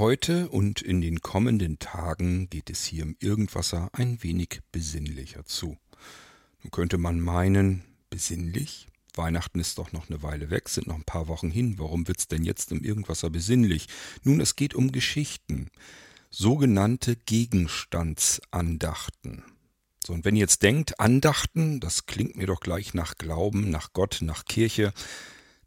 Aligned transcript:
Heute 0.00 0.48
und 0.48 0.80
in 0.80 1.02
den 1.02 1.20
kommenden 1.20 1.78
Tagen 1.78 2.48
geht 2.48 2.70
es 2.70 2.86
hier 2.86 3.02
im 3.02 3.16
Irgendwasser 3.20 3.90
ein 3.92 4.22
wenig 4.22 4.60
besinnlicher 4.72 5.44
zu. 5.44 5.76
Nun 6.62 6.70
könnte 6.70 6.96
man 6.96 7.20
meinen, 7.20 7.84
besinnlich? 8.08 8.86
Weihnachten 9.14 9.60
ist 9.60 9.76
doch 9.76 9.92
noch 9.92 10.08
eine 10.08 10.22
Weile 10.22 10.48
weg, 10.48 10.70
sind 10.70 10.86
noch 10.86 10.94
ein 10.94 11.04
paar 11.04 11.28
Wochen 11.28 11.50
hin. 11.50 11.74
Warum 11.76 12.08
wird's 12.08 12.28
denn 12.28 12.44
jetzt 12.44 12.72
im 12.72 12.82
Irgendwasser 12.82 13.28
besinnlich? 13.28 13.88
Nun, 14.22 14.40
es 14.40 14.56
geht 14.56 14.74
um 14.74 14.90
Geschichten. 14.90 15.68
Sogenannte 16.30 17.16
Gegenstandsandachten. 17.16 19.44
So, 20.02 20.14
und 20.14 20.24
wenn 20.24 20.34
ihr 20.34 20.40
jetzt 20.40 20.62
denkt, 20.62 20.98
Andachten, 20.98 21.78
das 21.78 22.06
klingt 22.06 22.36
mir 22.36 22.46
doch 22.46 22.60
gleich 22.60 22.94
nach 22.94 23.16
Glauben, 23.16 23.68
nach 23.68 23.92
Gott, 23.92 24.20
nach 24.22 24.46
Kirche, 24.46 24.94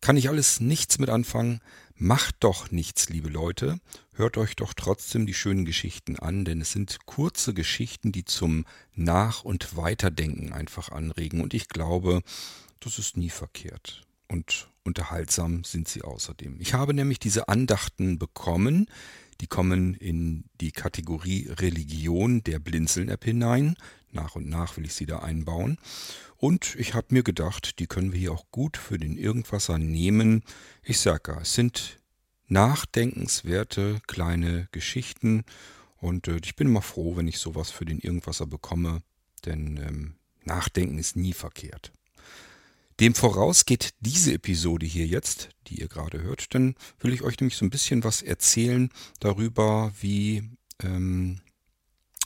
kann 0.02 0.18
ich 0.18 0.28
alles 0.28 0.60
nichts 0.60 0.98
mit 0.98 1.12
anfangen. 1.12 1.62
Macht 1.94 2.38
doch 2.40 2.72
nichts, 2.72 3.10
liebe 3.10 3.30
Leute. 3.30 3.80
Hört 4.16 4.38
euch 4.38 4.56
doch 4.56 4.76
trotzdem 4.76 5.26
die 5.26 5.34
schönen 5.34 5.66
Geschichten 5.66 6.20
an, 6.20 6.46
denn 6.46 6.62
es 6.62 6.72
sind 6.72 7.00
kurze 7.08 7.56
Geschichten, 7.56 8.12
die 8.12 8.26
zum 8.26 8.66
Nach- 8.94 9.44
und 9.44 9.76
Weiterdenken 9.76 10.54
einfach 10.54 10.90
anregen. 10.90 11.42
Und 11.42 11.56
ich 11.56 11.68
glaube, 11.68 12.22
das 12.80 13.00
ist 13.00 13.18
nie 13.18 13.32
verkehrt. 13.32 14.04
Und 14.28 14.70
unterhaltsam 14.84 15.64
sind 15.64 15.88
sie 15.88 16.04
außerdem. 16.04 16.58
Ich 16.60 16.76
habe 16.76 16.94
nämlich 16.94 17.18
diese 17.18 17.48
Andachten 17.48 18.20
bekommen. 18.20 18.86
Die 19.42 19.48
kommen 19.48 19.96
in 19.96 20.44
die 20.62 20.72
Kategorie 20.72 21.48
Religion 21.50 22.44
der 22.44 22.60
Blinzeln-App 22.60 23.24
hinein. 23.24 23.76
Nach 24.12 24.36
und 24.36 24.48
nach 24.48 24.78
will 24.78 24.86
ich 24.86 24.94
sie 24.94 25.08
da 25.08 25.20
einbauen. 25.20 25.80
Und 26.38 26.76
ich 26.76 26.94
habe 26.94 27.08
mir 27.10 27.24
gedacht, 27.24 27.80
die 27.80 27.88
können 27.88 28.12
wir 28.12 28.20
hier 28.20 28.32
auch 28.32 28.46
gut 28.52 28.78
für 28.78 29.00
den 29.00 29.18
Irgendwasser 29.18 29.80
nehmen. 29.80 30.44
Ich 30.84 31.00
sage 31.00 31.32
ja, 31.32 31.42
es 31.42 31.56
sind 31.56 32.03
nachdenkenswerte 32.54 34.00
kleine 34.08 34.70
Geschichten. 34.72 35.44
Und 35.98 36.28
äh, 36.30 36.40
ich 36.42 36.56
bin 36.56 36.68
immer 36.68 36.82
froh, 36.82 37.18
wenn 37.18 37.28
ich 37.28 37.40
sowas 37.40 37.72
für 37.72 37.86
den 37.86 38.00
Irgendwasser 38.00 38.48
bekomme. 38.48 39.02
Denn 39.46 39.78
ähm, 39.78 40.16
Nachdenken 40.46 40.98
ist 40.98 41.18
nie 41.18 41.34
verkehrt. 41.34 41.92
Dem 43.00 43.16
voraus 43.16 43.66
geht 43.66 43.90
diese 44.00 44.34
Episode 44.34 44.86
hier 44.86 45.08
jetzt, 45.08 45.50
die 45.68 45.82
ihr 45.82 45.88
gerade 45.88 46.22
hört. 46.22 46.54
Dann 46.54 46.76
will 47.00 47.12
ich 47.12 47.24
euch 47.24 47.40
nämlich 47.40 47.58
so 47.58 47.66
ein 47.66 47.72
bisschen 47.72 48.04
was 48.04 48.22
erzählen 48.22 48.90
darüber, 49.20 49.92
wie 50.00 50.44
ähm, 50.82 51.42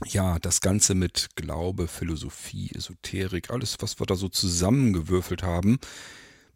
ja, 0.06 0.38
das 0.40 0.62
Ganze 0.62 0.94
mit 0.94 1.30
Glaube, 1.36 1.88
Philosophie, 1.88 2.70
Esoterik, 2.76 3.50
alles, 3.50 3.78
was 3.80 4.00
wir 4.00 4.06
da 4.06 4.16
so 4.16 4.30
zusammengewürfelt 4.30 5.42
haben, 5.42 5.80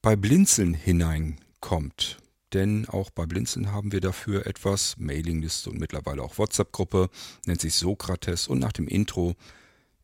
bei 0.02 0.16
Blinzeln 0.16 0.74
hineinkommt. 0.74 2.21
Denn 2.54 2.88
auch 2.90 3.10
bei 3.10 3.26
Blinzeln 3.26 3.72
haben 3.72 3.92
wir 3.92 4.02
dafür 4.02 4.46
etwas, 4.46 4.96
Mailingliste 4.98 5.70
und 5.70 5.80
mittlerweile 5.80 6.22
auch 6.22 6.38
WhatsApp-Gruppe, 6.38 7.10
nennt 7.46 7.62
sich 7.62 7.76
Sokrates 7.76 8.48
und 8.48 8.60
nach 8.60 8.74
dem 8.74 8.88
Intro 8.88 9.36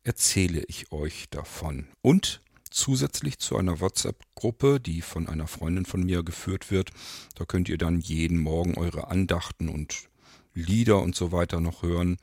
erzähle 0.02 0.64
ich 0.68 0.90
euch 0.90 1.26
davon. 1.28 1.88
Und 2.00 2.40
zusätzlich 2.70 3.38
zu 3.38 3.56
einer 3.56 3.80
WhatsApp-Gruppe, 3.80 4.80
die 4.80 5.02
von 5.02 5.28
einer 5.28 5.46
Freundin 5.46 5.84
von 5.84 6.02
mir 6.02 6.22
geführt 6.22 6.70
wird, 6.70 6.90
da 7.34 7.44
könnt 7.44 7.68
ihr 7.68 7.78
dann 7.78 8.00
jeden 8.00 8.38
Morgen 8.38 8.76
eure 8.76 9.08
Andachten 9.08 9.68
und 9.68 10.08
Lieder 10.54 11.02
und 11.02 11.14
so 11.14 11.30
weiter 11.30 11.60
noch 11.60 11.82
hören. 11.82 12.16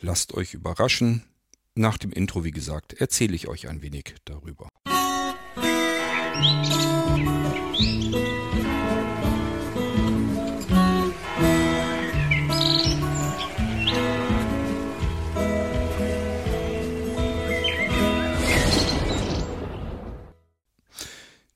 Lasst 0.00 0.34
euch 0.34 0.54
überraschen. 0.54 1.24
Nach 1.74 1.98
dem 1.98 2.10
Intro, 2.12 2.42
wie 2.44 2.50
gesagt, 2.50 2.94
erzähle 2.94 3.36
ich 3.36 3.46
euch 3.46 3.68
ein 3.68 3.82
wenig 3.82 4.16
darüber. 4.24 4.68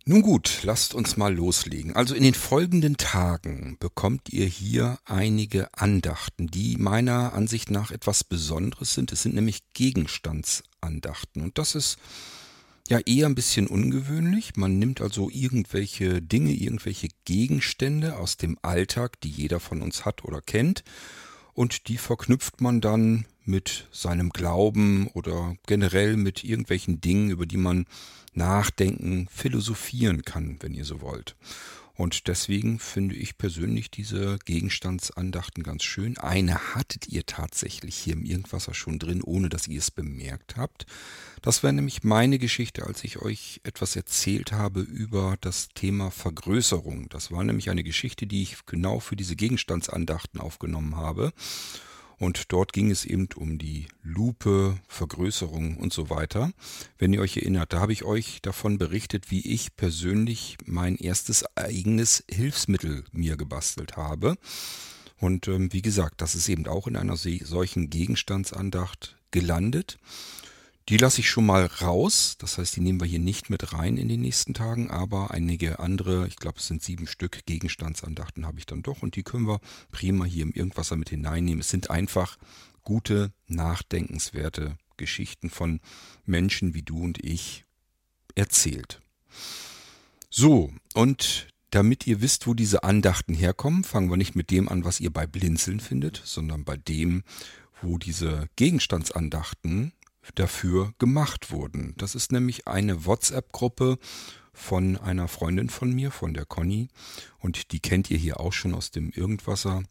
Nun 0.05 0.23
gut, 0.23 0.63
lasst 0.65 0.95
uns 0.95 1.17
mal 1.17 1.33
loslegen. 1.33 1.95
Also 1.95 2.17
in 2.17 2.25
den 2.25 2.35
folgenden 2.35 2.97
Tagen 2.97 3.77
bekommt 3.79 4.31
ihr 4.31 4.47
hier 4.47 4.99
einige 5.05 5.73
Andachten, 5.79 6.49
die 6.49 6.77
meiner 6.77 7.35
Ansicht 7.35 7.71
nach 7.71 7.93
etwas 7.93 8.25
Besonderes 8.25 8.95
sind. 8.95 9.13
Es 9.13 9.23
sind 9.23 9.37
nämlich 9.37 9.63
Gegenstandsandachten. 9.75 11.41
Und 11.43 11.57
das 11.57 11.77
ist 11.77 11.99
ja 12.89 12.99
eher 12.99 13.27
ein 13.27 13.37
bisschen 13.37 13.69
ungewöhnlich. 13.69 14.57
Man 14.57 14.81
nimmt 14.81 15.01
also 15.01 15.31
irgendwelche 15.31 16.21
Dinge, 16.21 16.53
irgendwelche 16.53 17.09
Gegenstände 17.25 18.17
aus 18.17 18.37
dem 18.37 18.59
Alltag, 18.61 19.21
die 19.21 19.31
jeder 19.31 19.61
von 19.61 19.83
uns 19.83 20.05
hat 20.05 20.25
oder 20.25 20.41
kennt, 20.41 20.83
und 21.55 21.87
die 21.87 21.99
verknüpft 21.99 22.61
man 22.61 22.81
dann 22.81 23.27
mit 23.45 23.89
seinem 23.93 24.31
Glauben 24.31 25.09
oder 25.09 25.57
generell 25.67 26.17
mit 26.17 26.45
irgendwelchen 26.45 27.01
Dingen, 27.01 27.31
über 27.31 27.47
die 27.47 27.57
man 27.57 27.87
nachdenken, 28.35 29.29
philosophieren 29.31 30.23
kann, 30.23 30.57
wenn 30.61 30.75
ihr 30.75 30.85
so 30.85 31.01
wollt. 31.01 31.37
Und 31.95 32.27
deswegen 32.27 32.79
finde 32.79 33.15
ich 33.15 33.37
persönlich 33.37 33.91
diese 33.91 34.39
Gegenstandsandachten 34.47 35.63
ganz 35.63 35.83
schön. 35.85 36.17
Eine 36.17 36.75
hattet 36.75 37.07
ihr 37.09 37.27
tatsächlich 37.27 37.97
hier 37.97 38.15
im 38.15 38.25
Irgendwasser 38.25 38.73
schon 38.73 38.99
drin, 38.99 39.23
ohne 39.23 39.51
dass 39.51 39.69
ihr 39.69 39.79
es 39.79 39.91
bemerkt 39.91 40.57
habt. 40.57 40.87
Das 41.43 41.63
wäre 41.63 41.73
nämlich 41.73 42.03
meine 42.03 42.39
Geschichte, 42.39 42.87
als 42.87 43.05
ich 43.05 43.21
euch 43.21 43.61
etwas 43.63 43.95
erzählt 43.95 44.53
habe 44.53 44.81
über 44.81 45.37
das 45.43 45.69
Thema 45.75 46.11
Vergrößerung. 46.11 47.09
Das 47.11 47.31
war 47.31 47.45
nämlich 47.45 47.69
eine 47.69 47.85
Geschichte, 47.85 48.27
die 48.27 48.43
ich 48.43 48.65
genau 48.65 48.99
für 48.99 49.17
diese 49.17 49.37
Gegenstandsandachten 49.37 50.41
aufgenommen 50.41 50.97
habe. 50.97 51.33
Und 52.23 52.53
dort 52.53 52.73
ging 52.73 52.93
es 52.93 53.05
eben 53.05 53.27
um 53.35 53.59
die 53.59 53.89
Lupe, 54.05 54.79
Vergrößerung 54.87 55.77
und 55.77 55.93
so 55.93 56.09
weiter. 56.09 56.53
Wenn 56.97 57.13
ihr 57.13 57.21
euch 57.21 57.37
erinnert, 57.37 57.73
da 57.73 57.81
habe 57.81 57.93
ich 57.93 58.05
euch 58.05 58.41
davon 58.43 58.79
berichtet, 58.79 59.33
wie 59.33 59.41
ich 59.41 59.75
persönlich 59.75 60.57
mein 60.65 60.95
erstes 60.95 61.45
eigenes 61.57 62.23
Hilfsmittel 62.31 63.03
mir 63.11 63.37
gebastelt 63.37 63.97
habe. 63.97 64.37
Und 65.19 65.49
ähm, 65.49 65.73
wie 65.73 65.83
gesagt, 65.83 66.21
das 66.21 66.37
ist 66.37 66.49
eben 66.49 66.69
auch 66.69 66.87
in 66.87 66.95
einer 66.95 67.17
solchen 67.17 67.91
Gegenstandsandacht 67.91 69.17
gelandet. 69.33 69.99
Die 70.89 70.97
lasse 70.97 71.21
ich 71.21 71.31
schon 71.31 71.47
mal 71.47 71.67
raus. 71.67 72.37
Das 72.39 72.59
heißt, 72.59 72.75
die 72.77 72.81
nehmen 72.81 73.01
wir 73.01 73.07
hier 73.07 73.21
nicht 73.21 73.51
mit 73.51 73.73
rein 73.73 73.97
in 73.97 74.09
den 74.09 74.21
nächsten 74.21 74.55
Tagen, 74.55 74.91
aber 74.91 75.31
einige 75.31 75.79
andere, 75.79 76.27
ich 76.27 76.37
glaube 76.37 76.59
es 76.59 76.67
sind 76.67 76.83
sieben 76.83 77.07
Stück 77.07 77.47
Gegenstandsandachten 77.47 78.47
habe 78.47 78.59
ich 78.59 78.67
dann 78.67 78.83
doch 78.83 79.03
und 79.03 79.17
die 79.17 79.23
können 79.23 79.47
wir 79.47 79.61
prima 79.91 80.25
hier 80.25 80.43
im 80.43 80.53
Irgendwasser 80.53 80.97
mit 80.97 81.11
hineinnehmen. 81.11 81.61
Es 81.61 81.71
sind 81.71 81.91
einfach 81.91 82.37
gute, 82.83 83.33
nachdenkenswerte 83.47 84.77
Geschichten 84.97 85.51
von 85.51 85.81
Menschen 86.25 86.75
wie 86.75 86.83
du 86.83 87.03
und 87.03 87.25
ich 87.25 87.65
erzählt. 88.35 89.01
So, 90.31 90.73
und 90.95 91.49
damit 91.71 92.07
ihr 92.07 92.21
wisst, 92.21 92.47
wo 92.47 92.55
diese 92.55 92.83
Andachten 92.85 93.35
herkommen, 93.35 93.85
fangen 93.85 94.11
wir 94.11 94.17
nicht 94.17 94.35
mit 94.35 94.51
dem 94.51 94.69
an, 94.69 94.85
was 94.85 95.01
ihr 95.01 95.13
bei 95.13 95.27
Blinzeln 95.27 95.81
findet, 95.81 96.21
sondern 96.25 96.65
bei 96.65 96.77
dem, 96.77 97.23
wo 97.81 97.99
diese 97.99 98.49
Gegenstandsandachten 98.57 99.93
dafür 100.35 100.95
gemacht 100.99 101.51
wurden. 101.51 101.95
Das 101.99 102.15
ist 102.15 102.33
nämlich 102.33 102.67
eine 102.67 103.05
WhatsApp-Gruppe 103.05 103.99
von 104.53 104.97
einer 104.97 105.29
Freundin 105.29 105.71
von 105.71 105.93
mir, 105.93 106.11
von 106.11 106.35
der 106.35 106.45
Conny. 106.45 106.89
Und 107.39 107.73
die 107.73 107.81
kennt 107.81 108.11
ihr 108.11 108.19
hier 108.19 108.41
auch 108.41 108.53
schon 108.53 108.75
aus 108.75 108.91
dem 108.91 109.11
Irgendwasser. 109.11 109.83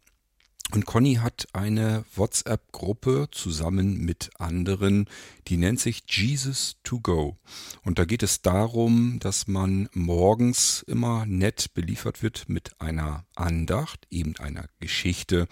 Und 0.74 0.86
Conny 0.86 1.16
hat 1.16 1.48
eine 1.52 2.06
WhatsApp-Gruppe 2.16 3.28
zusammen 3.32 4.06
mit 4.06 4.30
anderen, 4.40 5.10
die 5.48 5.58
nennt 5.58 5.82
sich 5.82 6.04
Jesus 6.08 6.78
to 6.84 7.02
Go. 7.02 7.38
Und 7.84 8.00
da 8.00 8.06
geht 8.06 8.24
es 8.24 8.42
darum, 8.42 9.20
dass 9.20 9.48
man 9.48 9.90
morgens 9.94 10.82
immer 10.88 11.26
nett 11.26 11.74
beliefert 11.74 12.24
wird 12.24 12.48
mit 12.48 12.80
einer 12.80 13.26
Andacht, 13.36 14.08
eben 14.10 14.38
einer 14.38 14.70
Geschichte, 14.80 15.48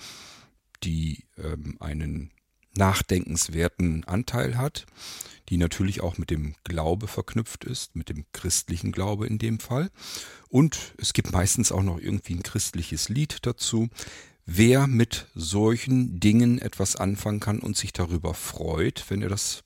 die 0.84 1.26
ähm, 1.38 1.76
einen 1.82 2.32
nachdenkenswerten 2.76 4.04
Anteil 4.06 4.58
hat, 4.58 4.86
die 5.50 5.58
natürlich 5.58 6.02
auch 6.02 6.18
mit 6.18 6.30
dem 6.30 6.54
Glaube 6.64 7.08
verknüpft 7.08 7.64
ist, 7.66 7.96
mit 7.96 8.10
dem 8.10 8.26
christlichen 8.32 8.92
Glaube 8.92 9.28
in 9.28 9.40
dem 9.40 9.60
Fall. 9.60 9.90
Und 10.50 10.94
es 10.98 11.14
gibt 11.14 11.32
meistens 11.32 11.72
auch 11.72 11.84
noch 11.84 12.00
irgendwie 12.00 12.36
ein 12.36 12.44
christliches 12.44 13.10
Lied 13.10 13.40
dazu. 13.44 13.90
Wer 14.46 14.88
mit 14.88 15.28
solchen 15.36 16.20
Dingen 16.20 16.60
etwas 16.60 16.96
anfangen 16.96 17.40
kann 17.40 17.60
und 17.60 17.78
sich 17.78 17.94
darüber 17.94 18.34
freut, 18.34 19.06
wenn 19.10 19.22
er 19.22 19.30
das 19.30 19.64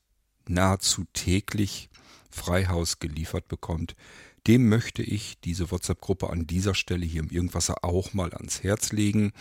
nahezu 0.48 1.06
täglich 1.14 1.90
Freihaus 2.30 3.00
geliefert 3.00 3.48
bekommt, 3.48 3.96
dem 4.48 4.68
möchte 4.68 5.02
ich 5.02 5.40
diese 5.40 5.72
WhatsApp-Gruppe 5.72 6.30
an 6.30 6.48
dieser 6.48 6.76
Stelle 6.76 7.06
hier 7.06 7.22
im 7.22 7.30
Irgendwasser 7.30 7.84
auch 7.84 8.14
mal 8.14 8.34
ans 8.34 8.62
Herz 8.64 8.92
legen. 8.92 9.32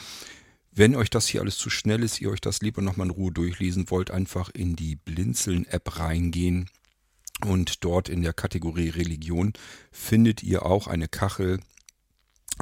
Wenn 0.74 0.96
euch 0.96 1.10
das 1.10 1.28
hier 1.28 1.42
alles 1.42 1.58
zu 1.58 1.68
schnell 1.68 2.02
ist, 2.02 2.20
ihr 2.20 2.30
euch 2.30 2.40
das 2.40 2.62
lieber 2.62 2.80
nochmal 2.80 3.08
in 3.08 3.12
Ruhe 3.12 3.30
durchlesen 3.30 3.90
wollt, 3.90 4.10
einfach 4.10 4.48
in 4.48 4.74
die 4.74 4.96
Blinzeln-App 4.96 5.98
reingehen 5.98 6.70
und 7.44 7.84
dort 7.84 8.08
in 8.08 8.22
der 8.22 8.32
Kategorie 8.32 8.88
Religion 8.88 9.52
findet 9.90 10.42
ihr 10.42 10.64
auch 10.64 10.86
eine 10.86 11.08
Kachel, 11.08 11.60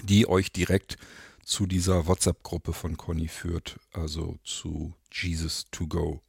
die 0.03 0.29
euch 0.29 0.51
direkt 0.51 0.99
zu 1.45 1.67
dieser 1.67 2.09
WhatsApp-Gruppe 2.09 2.73
von 2.73 2.97
Conny 2.97 3.29
führt, 3.29 3.79
also 3.93 4.39
zu 4.45 4.95
Jesus 5.13 5.67
to 5.71 5.87
Go. 5.87 6.21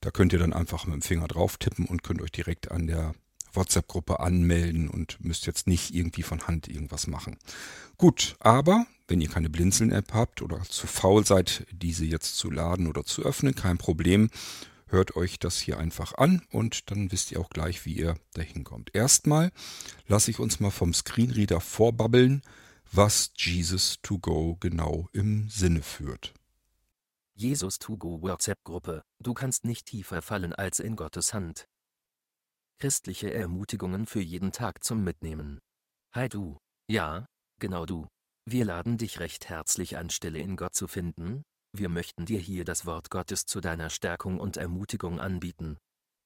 Da 0.00 0.10
könnt 0.10 0.32
ihr 0.32 0.38
dann 0.40 0.52
einfach 0.52 0.86
mit 0.86 0.94
dem 0.94 1.02
Finger 1.02 1.28
drauf 1.28 1.56
tippen 1.56 1.86
und 1.86 2.02
könnt 2.02 2.20
euch 2.20 2.32
direkt 2.32 2.70
an 2.70 2.88
der 2.88 3.14
WhatsApp-Gruppe 3.52 4.20
anmelden 4.20 4.88
und 4.88 5.24
müsst 5.24 5.46
jetzt 5.46 5.66
nicht 5.66 5.94
irgendwie 5.94 6.22
von 6.22 6.46
Hand 6.46 6.68
irgendwas 6.68 7.06
machen. 7.06 7.38
Gut, 7.96 8.36
aber 8.40 8.86
wenn 9.10 9.20
ihr 9.20 9.28
keine 9.28 9.50
Blinzeln-App 9.50 10.14
habt 10.14 10.40
oder 10.40 10.62
zu 10.62 10.86
faul 10.86 11.26
seid, 11.26 11.66
diese 11.72 12.04
jetzt 12.04 12.36
zu 12.38 12.50
laden 12.50 12.86
oder 12.86 13.04
zu 13.04 13.22
öffnen, 13.22 13.54
kein 13.54 13.76
Problem. 13.76 14.30
Hört 14.86 15.16
euch 15.16 15.38
das 15.38 15.58
hier 15.58 15.78
einfach 15.78 16.14
an 16.14 16.42
und 16.50 16.90
dann 16.90 17.12
wisst 17.12 17.30
ihr 17.30 17.40
auch 17.40 17.50
gleich, 17.50 17.84
wie 17.84 17.94
ihr 17.94 18.16
dahin 18.34 18.64
kommt. 18.64 18.94
Erstmal 18.94 19.52
lasse 20.06 20.30
ich 20.30 20.38
uns 20.38 20.60
mal 20.60 20.70
vom 20.70 20.94
Screenreader 20.94 21.60
vorbabbeln, 21.60 22.42
was 22.92 23.32
Jesus 23.36 23.98
to 24.02 24.18
Go 24.18 24.56
genau 24.58 25.08
im 25.12 25.48
Sinne 25.48 25.82
führt. 25.82 26.32
Jesus 27.34 27.78
to 27.78 27.96
Go 27.96 28.20
WhatsApp-Gruppe, 28.22 29.02
du 29.20 29.34
kannst 29.34 29.64
nicht 29.64 29.86
tiefer 29.86 30.22
fallen 30.22 30.52
als 30.52 30.80
in 30.80 30.96
Gottes 30.96 31.34
Hand. 31.34 31.66
Christliche 32.78 33.32
Ermutigungen 33.32 34.06
für 34.06 34.20
jeden 34.20 34.52
Tag 34.52 34.82
zum 34.82 35.04
Mitnehmen. 35.04 35.60
Hi 36.12 36.28
du, 36.28 36.58
ja, 36.88 37.26
genau 37.58 37.86
du. 37.86 38.08
Wir 38.44 38.64
laden 38.64 38.98
dich 38.98 39.20
recht 39.20 39.48
herzlich 39.48 39.96
an, 39.96 40.10
Stille 40.10 40.38
in 40.38 40.56
Gott 40.56 40.74
zu 40.74 40.88
finden. 40.88 41.44
Wir 41.72 41.88
möchten 41.88 42.26
dir 42.26 42.40
hier 42.40 42.64
das 42.64 42.86
Wort 42.86 43.10
Gottes 43.10 43.46
zu 43.46 43.60
deiner 43.60 43.90
Stärkung 43.90 44.40
und 44.40 44.56
Ermutigung 44.56 45.20
anbieten. 45.20 45.78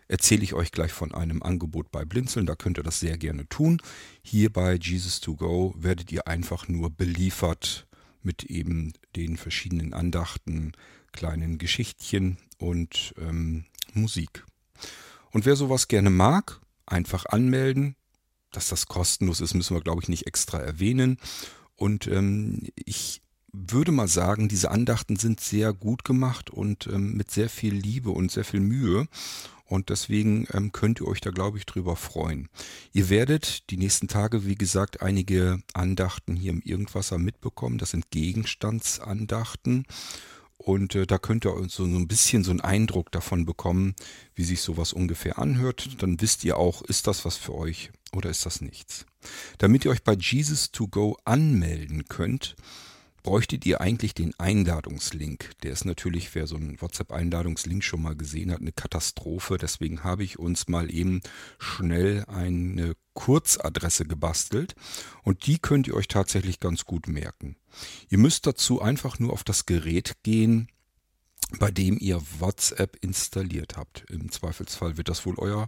erzähle 0.07 0.43
ich 0.43 0.53
euch 0.53 0.71
gleich 0.71 0.91
von 0.91 1.13
einem 1.13 1.43
Angebot 1.43 1.91
bei 1.91 2.05
Blinzeln. 2.05 2.45
Da 2.45 2.55
könnt 2.55 2.77
ihr 2.77 2.83
das 2.83 2.99
sehr 2.99 3.17
gerne 3.17 3.47
tun. 3.47 3.81
Hier 4.21 4.51
bei 4.51 4.75
Jesus 4.75 5.19
to 5.19 5.35
Go 5.35 5.73
werdet 5.77 6.11
ihr 6.11 6.27
einfach 6.27 6.67
nur 6.67 6.89
beliefert 6.89 7.87
mit 8.21 8.43
eben 8.43 8.93
den 9.15 9.37
verschiedenen 9.37 9.93
Andachten, 9.93 10.73
kleinen 11.11 11.57
Geschichtchen 11.57 12.37
und 12.57 13.13
ähm, 13.19 13.65
Musik. 13.93 14.45
Und 15.31 15.45
wer 15.45 15.55
sowas 15.55 15.87
gerne 15.87 16.09
mag, 16.09 16.59
einfach 16.85 17.25
anmelden. 17.25 17.95
Dass 18.51 18.69
das 18.69 18.87
kostenlos 18.87 19.41
ist, 19.41 19.53
müssen 19.53 19.75
wir, 19.75 19.81
glaube 19.81 20.01
ich, 20.01 20.09
nicht 20.09 20.25
extra 20.25 20.57
erwähnen. 20.59 21.17
Und 21.75 22.07
ähm, 22.07 22.63
ich 22.75 23.21
würde 23.53 23.91
mal 23.91 24.07
sagen, 24.07 24.47
diese 24.47 24.71
Andachten 24.71 25.15
sind 25.15 25.39
sehr 25.39 25.73
gut 25.73 26.03
gemacht 26.03 26.49
und 26.49 26.87
ähm, 26.87 27.13
mit 27.13 27.31
sehr 27.31 27.49
viel 27.49 27.73
Liebe 27.73 28.11
und 28.11 28.31
sehr 28.31 28.45
viel 28.45 28.59
Mühe. 28.59 29.07
Und 29.65 29.89
deswegen 29.89 30.47
ähm, 30.51 30.71
könnt 30.71 30.99
ihr 30.99 31.07
euch 31.07 31.21
da, 31.21 31.29
glaube 31.29 31.59
ich, 31.59 31.65
drüber 31.65 31.95
freuen. 31.95 32.49
Ihr 32.91 33.09
werdet 33.09 33.69
die 33.69 33.77
nächsten 33.77 34.07
Tage, 34.07 34.45
wie 34.45 34.55
gesagt, 34.55 35.03
einige 35.03 35.61
Andachten 35.73 36.35
hier 36.35 36.51
im 36.51 36.61
Irgendwasser 36.61 37.19
mitbekommen. 37.19 37.77
Das 37.77 37.91
sind 37.91 38.09
Gegenstandsandachten. 38.09 39.85
Und 40.57 40.95
äh, 40.95 41.05
da 41.05 41.19
könnt 41.19 41.45
ihr 41.45 41.55
so, 41.69 41.69
so 41.69 41.83
ein 41.85 42.07
bisschen 42.07 42.43
so 42.43 42.51
einen 42.51 42.61
Eindruck 42.61 43.11
davon 43.11 43.45
bekommen, 43.45 43.95
wie 44.33 44.43
sich 44.43 44.61
sowas 44.61 44.91
ungefähr 44.91 45.37
anhört. 45.37 46.01
Dann 46.01 46.19
wisst 46.19 46.43
ihr 46.43 46.57
auch, 46.57 46.81
ist 46.81 47.05
das 47.05 47.23
was 47.23 47.37
für 47.37 47.53
euch 47.53 47.91
oder 48.11 48.29
ist 48.31 48.47
das 48.47 48.61
nichts. 48.61 49.05
Damit 49.59 49.85
ihr 49.85 49.91
euch 49.91 50.03
bei 50.03 50.13
Jesus 50.13 50.71
to 50.71 50.87
Go 50.87 51.15
anmelden 51.25 52.05
könnt, 52.09 52.55
bräuchtet 53.23 53.65
ihr 53.65 53.81
eigentlich 53.81 54.13
den 54.13 54.33
Einladungslink. 54.39 55.51
Der 55.63 55.71
ist 55.71 55.85
natürlich, 55.85 56.33
wer 56.35 56.47
so 56.47 56.55
einen 56.55 56.81
WhatsApp-Einladungslink 56.81 57.83
schon 57.83 58.01
mal 58.01 58.15
gesehen 58.15 58.51
hat, 58.51 58.61
eine 58.61 58.71
Katastrophe. 58.71 59.57
Deswegen 59.57 60.03
habe 60.03 60.23
ich 60.23 60.39
uns 60.39 60.67
mal 60.67 60.93
eben 60.93 61.21
schnell 61.57 62.25
eine 62.25 62.95
Kurzadresse 63.13 64.05
gebastelt 64.05 64.75
und 65.23 65.45
die 65.45 65.59
könnt 65.59 65.87
ihr 65.87 65.95
euch 65.95 66.07
tatsächlich 66.07 66.59
ganz 66.59 66.85
gut 66.85 67.07
merken. 67.07 67.57
Ihr 68.09 68.17
müsst 68.17 68.47
dazu 68.47 68.81
einfach 68.81 69.19
nur 69.19 69.33
auf 69.33 69.43
das 69.43 69.65
Gerät 69.65 70.17
gehen, 70.23 70.69
bei 71.57 71.71
dem 71.71 71.97
ihr 71.99 72.21
WhatsApp 72.39 72.97
installiert 73.01 73.75
habt. 73.75 74.05
Im 74.09 74.31
Zweifelsfall 74.31 74.97
wird 74.97 75.09
das 75.09 75.25
wohl 75.25 75.35
euer 75.39 75.67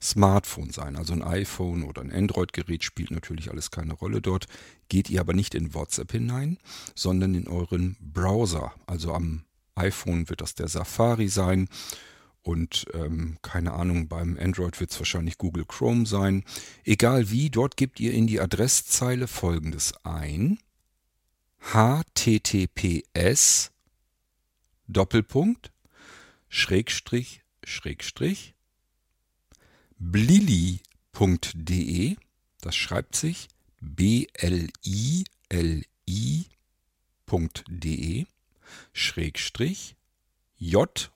Smartphone 0.00 0.70
sein. 0.70 0.96
Also 0.96 1.14
ein 1.14 1.22
iPhone 1.22 1.84
oder 1.84 2.02
ein 2.02 2.12
Android-Gerät 2.12 2.84
spielt 2.84 3.10
natürlich 3.10 3.50
alles 3.50 3.70
keine 3.70 3.94
Rolle 3.94 4.20
dort. 4.20 4.46
Geht 4.88 5.08
ihr 5.08 5.20
aber 5.20 5.32
nicht 5.32 5.54
in 5.54 5.72
WhatsApp 5.72 6.12
hinein, 6.12 6.58
sondern 6.94 7.34
in 7.34 7.48
euren 7.48 7.96
Browser. 8.00 8.74
Also 8.86 9.14
am 9.14 9.44
iPhone 9.74 10.28
wird 10.28 10.42
das 10.42 10.54
der 10.54 10.68
Safari 10.68 11.28
sein. 11.28 11.68
Und 12.42 12.86
ähm, 12.92 13.38
keine 13.40 13.72
Ahnung, 13.72 14.08
beim 14.08 14.36
Android 14.38 14.80
wird 14.80 14.90
es 14.90 14.98
wahrscheinlich 14.98 15.38
Google 15.38 15.64
Chrome 15.64 16.04
sein. 16.06 16.44
Egal 16.84 17.30
wie, 17.30 17.48
dort 17.48 17.78
gebt 17.78 18.00
ihr 18.00 18.12
in 18.12 18.26
die 18.26 18.40
Adresszeile 18.40 19.28
folgendes 19.28 19.94
ein. 20.04 20.58
https 21.72 23.71
Doppelpunkt, 24.92 25.72
Schrägstrich, 26.48 27.42
Schrägstrich, 27.64 28.54
blili.de, 29.98 30.80
das 32.60 32.76
schreibt 32.76 33.16
sich 33.16 33.48
B-L-I-L-I.de, 33.80 34.66
Schrägstrich, 38.92 39.96
J2G 40.60 41.10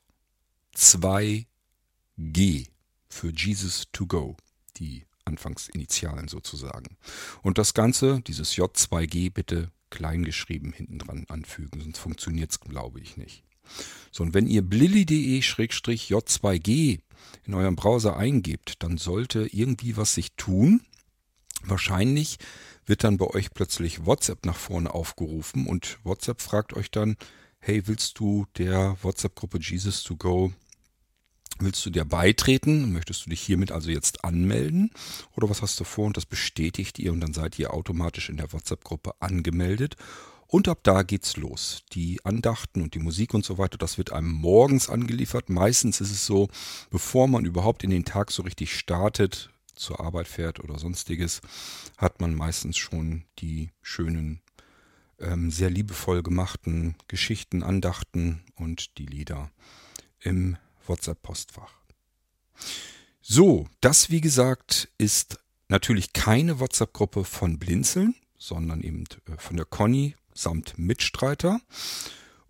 für 3.08 3.32
Jesus 3.32 3.86
to 3.92 4.06
go, 4.06 4.36
die 4.76 5.04
Anfangsinitialen 5.24 6.28
sozusagen. 6.28 6.96
Und 7.42 7.58
das 7.58 7.74
Ganze, 7.74 8.20
dieses 8.22 8.54
J2G, 8.54 9.32
bitte 9.32 9.72
kleingeschrieben 9.90 10.72
hinten 10.72 10.98
dran 10.98 11.26
anfügen, 11.28 11.80
sonst 11.80 11.98
funktioniert 11.98 12.50
es, 12.50 12.60
glaube 12.60 13.00
ich, 13.00 13.16
nicht. 13.16 13.45
So, 14.10 14.22
und 14.22 14.34
wenn 14.34 14.46
ihr 14.46 14.62
blilli.de-j2g 14.62 17.00
in 17.44 17.54
eurem 17.54 17.76
Browser 17.76 18.16
eingebt, 18.16 18.82
dann 18.82 18.98
sollte 18.98 19.48
irgendwie 19.52 19.96
was 19.96 20.14
sich 20.14 20.32
tun. 20.36 20.82
Wahrscheinlich 21.62 22.38
wird 22.86 23.04
dann 23.04 23.18
bei 23.18 23.26
euch 23.26 23.52
plötzlich 23.52 24.06
WhatsApp 24.06 24.46
nach 24.46 24.56
vorne 24.56 24.94
aufgerufen 24.94 25.66
und 25.66 25.98
WhatsApp 26.04 26.40
fragt 26.40 26.74
euch 26.74 26.90
dann, 26.90 27.16
hey, 27.58 27.86
willst 27.86 28.18
du 28.18 28.46
der 28.56 28.96
WhatsApp-Gruppe 29.02 29.58
Jesus 29.60 30.02
to 30.02 30.16
Go, 30.16 30.52
willst 31.58 31.84
du 31.84 31.90
dir 31.90 32.04
beitreten? 32.04 32.92
Möchtest 32.92 33.26
du 33.26 33.30
dich 33.30 33.40
hiermit 33.40 33.72
also 33.72 33.90
jetzt 33.90 34.24
anmelden? 34.24 34.90
Oder 35.34 35.50
was 35.50 35.62
hast 35.62 35.80
du 35.80 35.84
vor? 35.84 36.06
Und 36.06 36.16
das 36.16 36.26
bestätigt 36.26 36.98
ihr 36.98 37.12
und 37.12 37.20
dann 37.20 37.32
seid 37.32 37.58
ihr 37.58 37.74
automatisch 37.74 38.28
in 38.28 38.36
der 38.36 38.52
WhatsApp-Gruppe 38.52 39.14
angemeldet 39.20 39.96
und 40.46 40.68
ab 40.68 40.80
da 40.82 41.02
geht's 41.02 41.36
los. 41.36 41.82
Die 41.92 42.24
Andachten 42.24 42.82
und 42.82 42.94
die 42.94 42.98
Musik 42.98 43.34
und 43.34 43.44
so 43.44 43.58
weiter, 43.58 43.78
das 43.78 43.98
wird 43.98 44.12
einem 44.12 44.30
morgens 44.30 44.88
angeliefert. 44.88 45.50
Meistens 45.50 46.00
ist 46.00 46.10
es 46.10 46.26
so, 46.26 46.48
bevor 46.90 47.28
man 47.28 47.44
überhaupt 47.44 47.82
in 47.84 47.90
den 47.90 48.04
Tag 48.04 48.30
so 48.30 48.42
richtig 48.42 48.76
startet, 48.76 49.50
zur 49.74 50.00
Arbeit 50.00 50.26
fährt 50.26 50.60
oder 50.60 50.78
sonstiges, 50.78 51.40
hat 51.98 52.20
man 52.20 52.34
meistens 52.34 52.76
schon 52.76 53.24
die 53.38 53.70
schönen, 53.82 54.40
ähm, 55.18 55.50
sehr 55.50 55.70
liebevoll 55.70 56.22
gemachten 56.22 56.96
Geschichten, 57.08 57.62
Andachten 57.62 58.42
und 58.54 58.98
die 58.98 59.06
Lieder 59.06 59.50
im 60.20 60.56
WhatsApp-Postfach. 60.86 61.74
So, 63.20 63.66
das 63.80 64.10
wie 64.10 64.20
gesagt 64.20 64.88
ist 64.98 65.38
natürlich 65.68 66.12
keine 66.12 66.60
WhatsApp-Gruppe 66.60 67.24
von 67.24 67.58
Blinzeln, 67.58 68.14
sondern 68.38 68.82
eben 68.82 69.04
äh, 69.26 69.36
von 69.38 69.56
der 69.56 69.66
Conny 69.66 70.14
samt 70.36 70.78
Mitstreiter. 70.78 71.60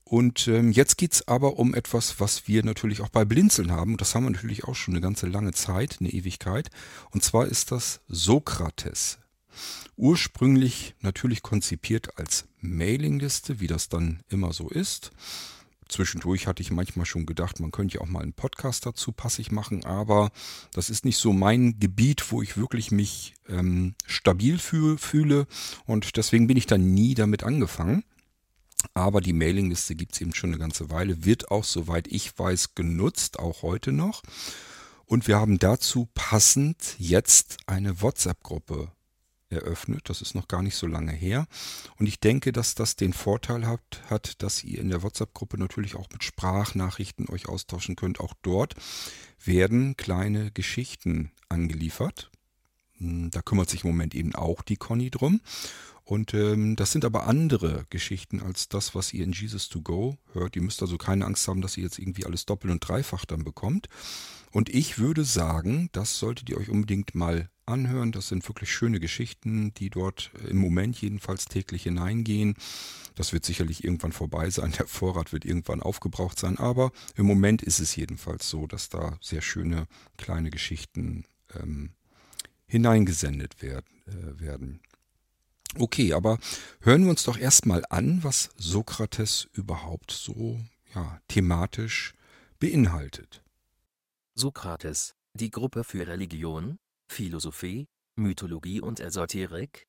Und 0.05 0.47
ähm, 0.47 0.71
jetzt 0.71 0.99
geht's 0.99 1.27
aber 1.27 1.59
um 1.59 1.75
etwas, 1.75 2.21
was 2.21 2.47
wir 2.47 2.65
natürlich 2.65 3.01
auch 3.01 3.09
bei 3.09 3.25
Blinzeln 3.25 3.73
haben. 3.73 3.97
Das 3.97 4.15
haben 4.15 4.25
wir 4.25 4.31
natürlich 4.31 4.65
auch 4.65 4.77
schon 4.77 4.95
eine 4.95 5.01
ganze 5.01 5.27
lange 5.27 5.53
Zeit, 5.53 5.97
eine 5.99 6.11
Ewigkeit. 6.11 6.71
Und 7.11 7.25
zwar 7.25 7.47
ist 7.47 7.73
das 7.73 8.01
Sokrates. 8.07 9.19
Ursprünglich 9.97 10.95
natürlich 11.01 11.43
konzipiert 11.43 12.19
als 12.19 12.47
Mailingliste, 12.61 13.59
wie 13.59 13.67
das 13.67 13.89
dann 13.89 14.21
immer 14.29 14.53
so 14.53 14.69
ist. 14.69 15.11
Zwischendurch 15.89 16.47
hatte 16.47 16.63
ich 16.63 16.71
manchmal 16.71 17.07
schon 17.07 17.27
gedacht, 17.27 17.61
man 17.61 17.71
könnte 17.71 17.97
ja 17.97 18.01
auch 18.01 18.09
mal 18.09 18.23
einen 18.23 18.33
Podcast 18.33 18.87
dazu 18.87 19.13
passig 19.13 19.53
machen, 19.53 19.85
aber 19.85 20.31
das 20.73 20.91
ist 20.91 21.05
nicht 21.05 21.17
so 21.17 21.33
mein 21.33 21.79
Gebiet, 21.79 22.33
wo 22.33 22.43
ich 22.43 22.57
wirklich 22.57 22.91
mich 22.91 23.35
ähm, 23.49 23.95
stabil 24.07 24.59
fühl, 24.59 24.99
fühle 24.99 25.47
und 25.85 26.17
deswegen 26.17 26.49
bin 26.49 26.57
ich 26.57 26.67
da 26.67 26.77
nie 26.77 27.15
damit 27.15 27.45
angefangen. 27.45 28.05
Aber 28.95 29.21
die 29.21 29.33
Mailingliste 29.33 29.95
gibt 29.95 30.15
es 30.15 30.21
eben 30.21 30.35
schon 30.35 30.51
eine 30.51 30.59
ganze 30.59 30.91
Weile, 30.91 31.25
wird 31.25 31.51
auch, 31.51 31.65
soweit 31.65 32.07
ich 32.09 32.39
weiß, 32.39 32.75
genutzt, 32.75 33.39
auch 33.39 33.63
heute 33.63 33.91
noch. 33.93 34.23
Und 35.07 35.29
wir 35.29 35.37
haben 35.37 35.59
dazu 35.59 36.09
passend 36.15 36.97
jetzt 36.99 37.59
eine 37.67 38.03
WhatsApp-Gruppe 38.03 38.93
eröffnet. 39.51 40.09
Das 40.09 40.21
ist 40.21 40.35
noch 40.35 40.49
gar 40.49 40.63
nicht 40.63 40.77
so 40.77 40.87
lange 40.87 41.13
her. 41.13 41.47
Und 41.99 42.07
ich 42.07 42.21
denke, 42.21 42.53
dass 42.53 42.75
das 42.75 42.97
den 42.97 43.13
Vorteil 43.13 43.67
hat, 43.67 44.03
hat 44.11 44.43
dass 44.43 44.65
ihr 44.65 44.81
in 44.81 44.91
der 44.91 45.03
WhatsApp-Gruppe 45.03 45.59
natürlich 45.59 45.95
auch 45.95 46.09
mit 46.13 46.25
Sprachnachrichten 46.25 47.29
euch 47.29 47.49
austauschen 47.49 47.97
könnt. 47.97 48.21
Auch 48.21 48.35
dort 48.43 48.75
werden 49.45 49.97
kleine 49.97 50.51
Geschichten 50.51 51.31
angeliefert. 51.49 52.31
Hm, 52.99 53.31
da 53.31 53.43
kümmert 53.43 53.71
sich 53.71 53.85
im 53.85 53.91
Moment 53.91 54.15
eben 54.15 54.35
auch 54.35 54.63
die 54.63 54.77
Conny 54.77 55.11
drum. 55.11 55.41
Und 56.05 56.35
ähm, 56.35 56.77
das 56.77 56.93
sind 56.93 57.05
aber 57.05 57.27
andere 57.27 57.85
Geschichten 57.91 58.41
als 58.41 58.69
das, 58.69 58.95
was 58.95 59.13
ihr 59.13 59.25
in 59.25 59.33
Jesus 59.33 59.69
to 59.69 59.83
Go 59.83 60.19
hört. 60.33 60.55
Ihr 60.55 60.63
müsst 60.63 60.81
also 60.81 60.99
keine 60.99 61.25
Angst 61.25 61.49
haben, 61.49 61.63
dass 61.63 61.77
ihr 61.77 61.83
jetzt 61.83 61.99
irgendwie 61.99 62.25
alles 62.25 62.47
doppelt 62.47 62.73
und 62.73 62.87
dreifach 62.87 63.25
dann 63.25 63.43
bekommt. 63.43 63.89
Und 64.53 64.69
ich 64.69 64.99
würde 64.99 65.25
sagen, 65.25 65.89
das 65.91 66.17
solltet 66.19 66.49
ihr 66.49 66.59
euch 66.59 66.71
unbedingt 66.71 67.17
mal 67.17 67.51
anhören. 67.67 68.13
Das 68.13 68.29
sind 68.29 68.47
wirklich 68.49 68.73
schöne 68.73 69.01
Geschichten, 69.01 69.75
die 69.75 69.91
dort 69.91 70.31
im 70.49 70.59
Moment 70.59 71.01
jedenfalls 71.01 71.47
täglich 71.47 71.85
hineingehen. 71.85 72.55
Das 73.15 73.33
wird 73.33 73.45
sicherlich 73.45 73.85
irgendwann 73.85 74.13
vorbei 74.13 74.51
sein. 74.51 74.73
Der 74.79 74.87
Vorrat 74.87 75.33
wird 75.33 75.45
irgendwann 75.45 75.83
aufgebraucht 75.83 76.39
sein. 76.39 76.59
Aber 76.59 76.93
im 77.17 77.27
Moment 77.27 77.63
ist 77.63 77.81
es 77.81 77.97
jedenfalls 77.97 78.49
so, 78.49 78.67
dass 78.67 78.89
da 78.89 79.19
sehr 79.21 79.43
schöne 79.43 79.87
kleine 80.17 80.51
Geschichten 80.51 81.25
ähm, 81.55 81.91
hineingesendet 82.67 83.63
werden, 83.63 83.87
äh, 84.07 84.41
werden. 84.41 84.81
Okay, 85.79 86.13
aber 86.15 86.39
hören 86.81 87.05
wir 87.05 87.11
uns 87.11 87.25
doch 87.25 87.39
erstmal 87.39 87.85
an, 87.91 88.25
was 88.25 88.51
Sokrates 88.57 89.49
überhaupt 89.53 90.11
so 90.11 90.59
ja, 90.95 91.21
thematisch 91.29 92.15
beinhaltet. 92.59 93.43
Sokrates, 94.35 95.15
die 95.35 95.51
Gruppe 95.51 95.85
für 95.85 96.07
Religion, 96.07 96.79
Philosophie, 97.09 97.87
Mythologie 98.17 98.81
und 98.81 99.01
Esoterik? 99.01 99.87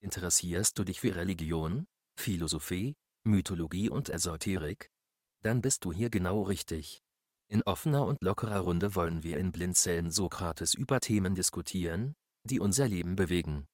Interessierst 0.00 0.78
du 0.78 0.84
dich 0.84 1.00
für 1.00 1.14
Religion, 1.14 1.86
Philosophie, 2.18 2.94
Mythologie 3.24 3.88
und 3.88 4.10
Esoterik? 4.10 4.90
Dann 5.42 5.62
bist 5.62 5.84
du 5.84 5.92
hier 5.92 6.10
genau 6.10 6.42
richtig. 6.42 7.02
In 7.48 7.62
offener 7.62 8.04
und 8.04 8.22
lockerer 8.22 8.60
Runde 8.60 8.94
wollen 8.94 9.22
wir 9.22 9.38
in 9.38 9.52
Blindzellen 9.52 10.10
Sokrates 10.10 10.74
über 10.74 11.00
Themen 11.00 11.34
diskutieren, 11.34 12.14
die 12.44 12.60
unser 12.60 12.88
Leben 12.88 13.16
bewegen. 13.16 13.66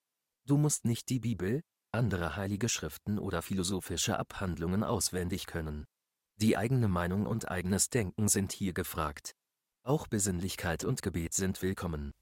Du 0.47 0.57
musst 0.57 0.85
nicht 0.85 1.09
die 1.09 1.21
Bibel, 1.21 1.62
andere 1.93 2.37
heilige 2.37 2.69
Schriften 2.69 3.19
oder 3.19 3.43
philosophische 3.43 4.19
Abhandlungen 4.19 4.85
auswendig 4.85 5.47
können. 5.47 5.87
Die 6.37 6.57
eigene 6.57 6.88
Meinung 6.88 7.26
und 7.26 7.50
eigenes 7.50 7.90
Denken 7.90 8.29
sind 8.29 8.52
hier 8.52 8.73
gefragt. 8.73 9.35
Auch 9.83 10.07
Besinnlichkeit 10.07 10.85
und 10.85 11.02
Gebet 11.02 11.35
sind 11.35 11.62
willkommen. 11.62 12.12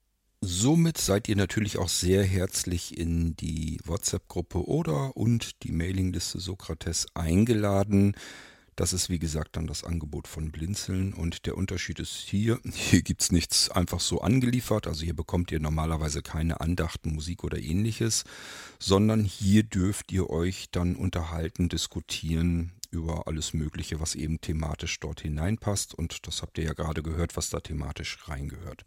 Somit 0.40 0.98
seid 0.98 1.28
ihr 1.28 1.34
natürlich 1.34 1.78
auch 1.78 1.88
sehr 1.88 2.22
herzlich 2.22 2.96
in 2.96 3.34
die 3.34 3.80
WhatsApp-Gruppe 3.84 4.68
oder 4.68 5.16
und 5.16 5.64
die 5.64 5.72
Mailingliste 5.72 6.38
Sokrates 6.38 7.08
eingeladen. 7.14 8.14
Das 8.76 8.92
ist 8.92 9.10
wie 9.10 9.18
gesagt 9.18 9.56
dann 9.56 9.66
das 9.66 9.82
Angebot 9.82 10.28
von 10.28 10.52
Blinzeln 10.52 11.12
und 11.12 11.44
der 11.46 11.56
Unterschied 11.56 11.98
ist 11.98 12.14
hier, 12.14 12.60
hier 12.72 13.02
gibt 13.02 13.22
es 13.22 13.32
nichts 13.32 13.68
einfach 13.68 13.98
so 13.98 14.20
angeliefert, 14.20 14.86
also 14.86 15.02
hier 15.02 15.16
bekommt 15.16 15.50
ihr 15.50 15.58
normalerweise 15.58 16.22
keine 16.22 16.60
Andachten, 16.60 17.14
Musik 17.14 17.42
oder 17.42 17.58
ähnliches, 17.58 18.22
sondern 18.78 19.24
hier 19.24 19.64
dürft 19.64 20.12
ihr 20.12 20.30
euch 20.30 20.66
dann 20.70 20.94
unterhalten, 20.94 21.68
diskutieren 21.68 22.70
über 22.92 23.26
alles 23.26 23.54
Mögliche, 23.54 23.98
was 23.98 24.14
eben 24.14 24.40
thematisch 24.40 25.00
dort 25.00 25.22
hineinpasst 25.22 25.94
und 25.94 26.28
das 26.28 26.42
habt 26.42 26.58
ihr 26.58 26.64
ja 26.64 26.74
gerade 26.74 27.02
gehört, 27.02 27.36
was 27.36 27.50
da 27.50 27.58
thematisch 27.58 28.18
reingehört. 28.28 28.84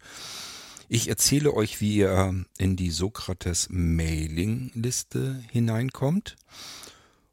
Ich 0.88 1.08
erzähle 1.08 1.54
euch, 1.54 1.80
wie 1.80 1.96
ihr 1.96 2.44
in 2.58 2.76
die 2.76 2.90
Sokrates 2.90 3.68
Mailing-Liste 3.70 5.42
hineinkommt. 5.50 6.36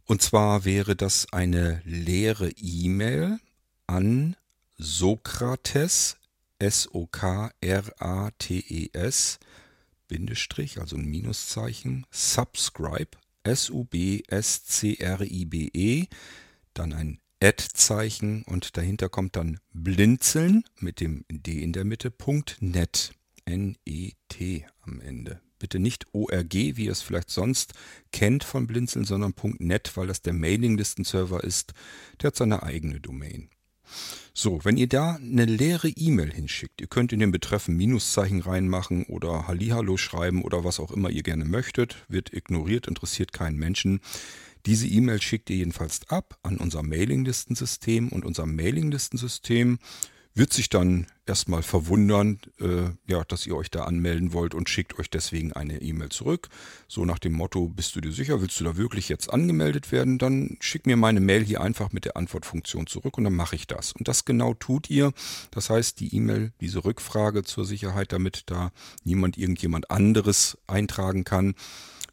Und 0.06 0.22
zwar 0.22 0.64
wäre 0.66 0.96
das 0.96 1.34
eine 1.34 1.82
leere 1.86 2.52
E-Mail 2.52 3.40
an 3.88 4.36
Sokrates, 4.78 6.18
S-O-K-R-A-T-E-S, 6.60 7.50
Bindestrich, 10.08 10.80
also 10.80 10.96
ein 10.96 11.06
Minuszeichen, 11.06 12.06
subscribe, 12.12 13.18
S-U-B-S-C-R-I-B-E, 13.44 16.08
dann 16.74 16.94
ein 16.94 17.20
Ad-Zeichen 17.42 18.44
und 18.44 18.78
dahinter 18.78 19.10
kommt 19.10 19.36
dann 19.36 19.60
blinzeln 19.74 20.64
mit 20.80 21.00
dem 21.00 21.26
D 21.30 21.62
in 21.62 21.74
der 21.74 21.86
Mitte, 21.86 22.12
Punkt 22.12 22.58
net. 22.60 23.14
N-E-T 23.50 24.66
am 24.82 25.02
Ende. 25.02 25.42
Bitte 25.58 25.80
nicht 25.80 26.06
ORG, 26.14 26.54
wie 26.54 26.86
ihr 26.86 26.92
es 26.92 27.02
vielleicht 27.02 27.30
sonst 27.30 27.74
kennt 28.12 28.44
von 28.44 28.68
Blinzeln, 28.68 29.06
sondern 29.06 29.34
.net, 29.58 29.92
weil 29.96 30.08
das 30.08 30.22
der 30.22 30.34
Mailinglistenserver 30.34 31.44
ist. 31.44 31.74
Der 32.22 32.28
hat 32.28 32.36
seine 32.36 32.64
eigene 32.64 33.02
Domain. 33.02 33.50
So, 34.34 34.64
wenn 34.64 34.78
ihr 34.78 34.88
da 34.88 35.16
eine 35.16 35.46
leere 35.46 35.90
E-Mail 35.90 36.32
hinschickt, 36.32 36.80
ihr 36.80 36.88
könnt 36.88 37.12
in 37.12 37.20
den 37.20 37.32
Betreffen 37.32 37.76
Minuszeichen 37.76 38.42
reinmachen 38.42 39.04
oder 39.06 39.48
Hallihallo 39.48 39.98
schreiben 39.98 40.44
oder 40.44 40.64
was 40.64 40.80
auch 40.80 40.92
immer 40.92 41.10
ihr 41.10 41.24
gerne 41.24 41.44
möchtet, 41.44 41.98
wird 42.08 42.32
ignoriert, 42.32 42.88
interessiert 42.88 43.34
keinen 43.34 43.58
Menschen. 43.58 44.00
Diese 44.66 44.88
E-Mail 44.88 45.22
schickt 45.22 45.50
ihr 45.50 45.58
jedenfalls 45.58 46.08
ab 46.10 46.38
an 46.44 46.58
unser 46.58 46.84
Mailinglistensystem 46.84 48.10
und 48.10 48.26
unser 48.26 48.46
Mailinglistensystem 48.46 49.80
wird 50.36 50.54
sich 50.54 50.70
dann 50.70 51.08
erstmal 51.26 51.64
verwundern, 51.64 52.40
äh, 52.60 52.90
ja, 53.08 53.24
dass 53.24 53.46
ihr 53.46 53.56
euch 53.56 53.70
da 53.70 53.84
anmelden 53.84 54.34
wollt 54.34 54.56
und 54.56 54.70
schickt 54.70 54.98
euch 54.98 55.10
deswegen 55.10 55.54
eine 55.54 55.82
E-Mail 55.82 56.10
zurück. 56.10 56.50
So 56.88 57.06
nach 57.06 57.20
dem 57.20 57.34
Motto, 57.34 57.68
bist 57.68 57.96
du 57.96 58.02
dir 58.02 58.12
sicher, 58.12 58.42
willst 58.42 58.60
du 58.60 58.64
da 58.64 58.78
wirklich 58.78 59.10
jetzt 59.10 59.32
angemeldet 59.32 59.92
werden? 59.92 60.18
Dann 60.18 60.58
schick 60.60 60.86
mir 60.86 60.98
meine 60.98 61.20
Mail 61.20 61.44
hier 61.44 61.62
einfach 61.62 61.92
mit 61.92 62.06
der 62.06 62.18
Antwortfunktion 62.18 62.88
zurück 62.88 63.18
und 63.18 63.26
dann 63.26 63.36
mache 63.36 63.56
ich 63.56 63.68
das. 63.68 63.92
Und 63.94 64.08
das 64.08 64.26
genau 64.26 64.54
tut 64.54 64.90
ihr. 64.90 65.14
Das 65.52 65.70
heißt, 65.70 66.00
die 66.00 66.16
E-Mail, 66.16 66.52
diese 66.62 66.84
Rückfrage 66.84 67.44
zur 67.44 67.66
Sicherheit, 67.66 68.12
damit 68.12 68.44
da 68.48 68.72
niemand 69.04 69.38
irgendjemand 69.38 69.92
anderes 69.92 70.58
eintragen 70.68 71.26
kann, 71.26 71.54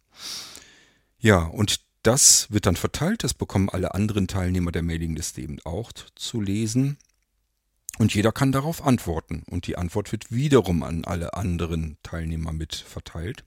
Ja, 1.19 1.39
und 1.39 1.81
das 2.03 2.47
wird 2.51 2.67
dann 2.67 2.77
verteilt, 2.77 3.25
das 3.25 3.33
bekommen 3.33 3.67
alle 3.67 3.93
anderen 3.93 4.29
Teilnehmer 4.29 4.71
der 4.71 4.81
Mailingliste 4.81 5.41
eben 5.41 5.59
auch 5.65 5.91
zu 6.15 6.39
lesen. 6.39 6.97
Und 7.97 8.15
jeder 8.15 8.31
kann 8.31 8.53
darauf 8.53 8.85
antworten. 8.85 9.43
Und 9.49 9.67
die 9.67 9.75
Antwort 9.75 10.13
wird 10.13 10.31
wiederum 10.31 10.83
an 10.83 11.03
alle 11.03 11.33
anderen 11.33 11.97
Teilnehmer 12.03 12.53
mit 12.53 12.75
verteilt, 12.75 13.43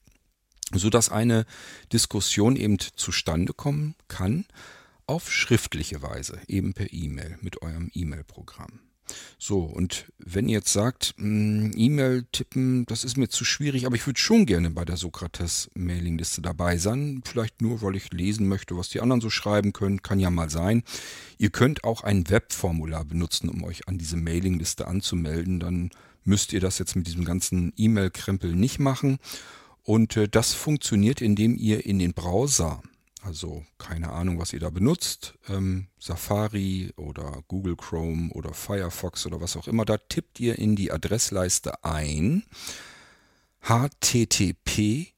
sodass 0.74 1.08
eine 1.08 1.46
Diskussion 1.90 2.54
eben 2.54 2.78
zustande 2.78 3.54
kommen 3.54 3.94
kann 4.08 4.44
auf 5.06 5.32
schriftliche 5.32 6.02
Weise, 6.02 6.40
eben 6.48 6.74
per 6.74 6.92
E-Mail 6.92 7.38
mit 7.40 7.62
eurem 7.62 7.90
E-Mail-Programm. 7.94 8.80
So, 9.38 9.60
und 9.60 10.06
wenn 10.18 10.48
ihr 10.48 10.58
jetzt 10.58 10.72
sagt, 10.72 11.14
hm, 11.16 11.72
E-Mail 11.76 12.26
tippen, 12.32 12.86
das 12.86 13.04
ist 13.04 13.16
mir 13.16 13.28
zu 13.28 13.44
schwierig, 13.44 13.86
aber 13.86 13.94
ich 13.94 14.06
würde 14.06 14.18
schon 14.18 14.46
gerne 14.46 14.70
bei 14.70 14.84
der 14.84 14.96
Sokrates-Mailingliste 14.96 16.42
dabei 16.42 16.76
sein. 16.76 17.22
Vielleicht 17.24 17.62
nur, 17.62 17.82
weil 17.82 17.96
ich 17.96 18.12
lesen 18.12 18.48
möchte, 18.48 18.76
was 18.76 18.88
die 18.88 19.00
anderen 19.00 19.20
so 19.20 19.30
schreiben 19.30 19.72
können. 19.72 20.02
Kann 20.02 20.18
ja 20.18 20.30
mal 20.30 20.50
sein. 20.50 20.82
Ihr 21.38 21.50
könnt 21.50 21.84
auch 21.84 22.02
ein 22.02 22.28
Webformular 22.28 23.04
benutzen, 23.04 23.48
um 23.48 23.62
euch 23.64 23.86
an 23.88 23.98
diese 23.98 24.16
Mailingliste 24.16 24.88
anzumelden. 24.88 25.60
Dann 25.60 25.90
müsst 26.24 26.52
ihr 26.52 26.60
das 26.60 26.78
jetzt 26.78 26.96
mit 26.96 27.06
diesem 27.06 27.24
ganzen 27.24 27.72
E-Mail-Krempel 27.76 28.54
nicht 28.54 28.80
machen. 28.80 29.18
Und 29.84 30.16
äh, 30.16 30.28
das 30.28 30.52
funktioniert, 30.52 31.20
indem 31.20 31.54
ihr 31.54 31.86
in 31.86 32.00
den 32.00 32.12
Browser 32.12 32.82
also 33.26 33.66
keine 33.76 34.12
Ahnung, 34.12 34.38
was 34.38 34.52
ihr 34.52 34.60
da 34.60 34.70
benutzt. 34.70 35.34
Ähm, 35.48 35.88
Safari 35.98 36.92
oder 36.96 37.42
Google 37.48 37.74
Chrome 37.76 38.30
oder 38.32 38.54
Firefox 38.54 39.26
oder 39.26 39.40
was 39.40 39.56
auch 39.56 39.66
immer. 39.66 39.84
Da 39.84 39.96
tippt 39.98 40.38
ihr 40.38 40.56
in 40.58 40.76
die 40.76 40.92
Adressleiste 40.92 41.82
ein 41.84 42.44
http 43.60 45.12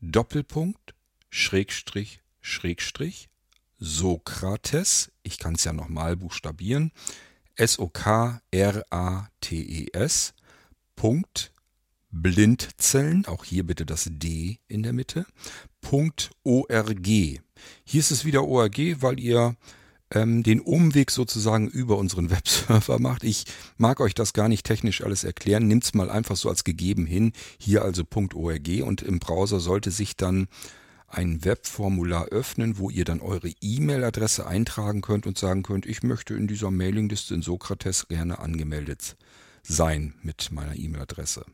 Doppelpunkt 0.00 0.94
Schrägstrich 1.30 2.20
Schrägstrich 2.40 3.28
Sokrates. 3.78 5.10
Ich 5.24 5.38
kann 5.38 5.56
es 5.56 5.64
ja 5.64 5.72
nochmal 5.72 6.16
buchstabieren. 6.16 6.92
S-O-K-R-A-T-E-S. 7.56 8.44
Punkt 10.94 11.52
Blindzellen, 12.10 13.26
auch 13.26 13.44
hier 13.44 13.66
bitte 13.66 13.84
das 13.84 14.08
D 14.10 14.58
in 14.66 14.82
der 14.82 14.92
Mitte, 14.92 15.26
.org. 15.82 17.06
Hier 17.84 18.00
ist 18.00 18.10
es 18.10 18.24
wieder 18.24 18.44
ORG, 18.44 18.96
weil 19.00 19.20
ihr 19.20 19.56
ähm, 20.10 20.42
den 20.42 20.60
Umweg 20.60 21.10
sozusagen 21.10 21.68
über 21.68 21.98
unseren 21.98 22.30
Webserver 22.30 22.98
macht. 22.98 23.24
Ich 23.24 23.44
mag 23.76 24.00
euch 24.00 24.14
das 24.14 24.32
gar 24.32 24.48
nicht 24.48 24.64
technisch 24.64 25.02
alles 25.02 25.24
erklären. 25.24 25.68
Nimmt's 25.68 25.94
mal 25.94 26.10
einfach 26.10 26.36
so 26.36 26.48
als 26.48 26.64
gegeben 26.64 27.06
hin. 27.06 27.32
Hier 27.58 27.82
also 27.82 28.04
.org 28.34 28.68
und 28.82 29.02
im 29.02 29.18
Browser 29.18 29.60
sollte 29.60 29.90
sich 29.90 30.16
dann 30.16 30.48
ein 31.08 31.44
Webformular 31.44 32.26
öffnen, 32.26 32.78
wo 32.78 32.90
ihr 32.90 33.04
dann 33.04 33.20
eure 33.20 33.50
E-Mail-Adresse 33.62 34.46
eintragen 34.46 35.00
könnt 35.00 35.26
und 35.26 35.38
sagen 35.38 35.62
könnt, 35.62 35.86
ich 35.86 36.02
möchte 36.02 36.34
in 36.34 36.46
dieser 36.46 36.70
Mailingliste 36.70 37.34
in 37.34 37.42
Sokrates 37.42 38.08
gerne 38.08 38.38
angemeldet 38.38 39.16
sein 39.62 40.14
mit 40.22 40.50
meiner 40.52 40.76
E-Mail-Adresse. 40.76 41.44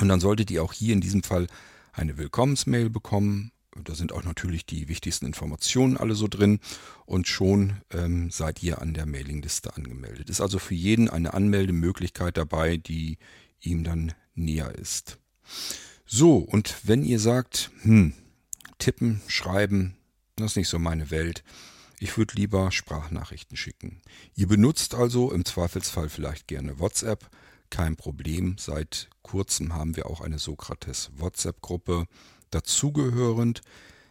Und 0.00 0.08
dann 0.08 0.20
solltet 0.20 0.50
ihr 0.50 0.62
auch 0.62 0.72
hier 0.72 0.92
in 0.92 1.00
diesem 1.00 1.22
Fall 1.22 1.46
eine 1.92 2.18
Willkommensmail 2.18 2.90
bekommen. 2.90 3.52
Da 3.84 3.94
sind 3.94 4.12
auch 4.12 4.24
natürlich 4.24 4.66
die 4.66 4.88
wichtigsten 4.88 5.26
Informationen 5.26 5.96
alle 5.96 6.14
so 6.14 6.28
drin 6.28 6.60
und 7.06 7.28
schon 7.28 7.78
ähm, 7.90 8.30
seid 8.30 8.62
ihr 8.62 8.80
an 8.80 8.94
der 8.94 9.06
Mailingliste 9.06 9.76
angemeldet. 9.76 10.30
Ist 10.30 10.40
also 10.40 10.58
für 10.58 10.74
jeden 10.74 11.08
eine 11.08 11.34
Anmeldemöglichkeit 11.34 12.36
dabei, 12.36 12.76
die 12.76 13.18
ihm 13.60 13.84
dann 13.84 14.12
näher 14.34 14.74
ist. 14.74 15.18
So, 16.06 16.36
und 16.36 16.76
wenn 16.84 17.04
ihr 17.04 17.20
sagt, 17.20 17.70
hm, 17.82 18.14
tippen, 18.78 19.20
schreiben, 19.26 19.96
das 20.36 20.52
ist 20.52 20.56
nicht 20.56 20.68
so 20.68 20.78
meine 20.78 21.10
Welt, 21.10 21.42
ich 22.00 22.16
würde 22.16 22.36
lieber 22.36 22.70
Sprachnachrichten 22.70 23.56
schicken. 23.56 24.00
Ihr 24.34 24.46
benutzt 24.46 24.94
also 24.94 25.32
im 25.32 25.44
Zweifelsfall 25.44 26.08
vielleicht 26.08 26.46
gerne 26.46 26.78
WhatsApp, 26.78 27.28
kein 27.70 27.96
Problem. 27.96 28.56
Seit 28.58 29.08
kurzem 29.22 29.74
haben 29.74 29.96
wir 29.96 30.06
auch 30.06 30.20
eine 30.20 30.38
Sokrates 30.38 31.10
WhatsApp-Gruppe 31.16 32.06
dazugehörend. 32.50 33.62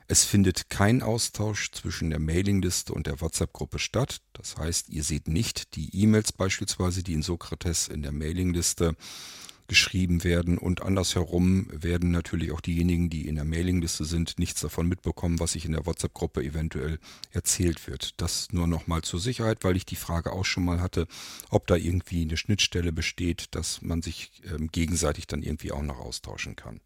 Es 0.08 0.24
findet 0.24 0.70
kein 0.70 1.03
Austausch 1.03 1.72
zwischen 1.72 2.10
der 2.10 2.20
Mailingliste 2.20 2.94
und 2.94 3.08
der 3.08 3.20
WhatsApp-Gruppe 3.20 3.77
statt. 3.77 4.22
Das 4.34 4.56
heißt, 4.58 4.89
ihr 4.89 5.03
seht 5.03 5.27
nicht 5.27 5.75
die 5.75 5.94
E-Mails 6.01 6.32
beispielsweise, 6.32 7.03
die 7.03 7.13
in 7.13 7.24
Sokrates 7.24 7.89
in 7.89 8.03
der 8.03 8.13
Mailingliste 8.13 8.96
geschrieben 9.67 10.24
werden 10.24 10.58
und 10.58 10.82
andersherum 10.82 11.67
werden 11.72 12.12
natürlich 12.12 12.51
auch 12.51 12.62
diejenigen, 12.62 13.10
die 13.10 13.27
in 13.27 13.36
der 13.36 13.44
Mailingliste 13.44 14.06
sind, 14.06 14.39
nichts 14.39 14.62
davon 14.62 14.88
mitbekommen, 14.88 15.39
was 15.39 15.51
sich 15.51 15.65
in 15.65 15.74
der 15.74 15.86
WhatsApp-Gruppe 15.86 16.41
eventuell 16.41 17.00
erzählt 17.32 17.88
wird. 17.88 18.20
Das 18.22 18.48
nur 18.51 18.65
nochmal 18.65 19.01
zur 19.01 19.20
Sicherheit, 19.20 19.63
weil 19.63 19.75
ich 19.75 19.86
die 19.86 19.98
Frage 19.98 20.32
auch 20.32 20.46
schon 20.46 20.63
mal 20.63 20.79
hatte, 20.79 21.08
ob 21.50 21.67
da 21.67 21.75
irgendwie 21.75 22.22
eine 22.22 22.38
Schnittstelle 22.38 22.94
besteht, 22.94 23.48
dass 23.51 23.82
man 23.82 24.01
sich 24.01 24.32
ähm, 24.50 24.70
gegenseitig 24.72 25.27
dann 25.27 25.43
irgendwie 25.43 25.73
auch 25.73 25.84
noch 25.84 26.00
austauschen 26.00 26.56
kann. 26.56 26.80